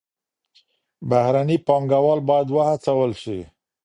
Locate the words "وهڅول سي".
2.51-3.39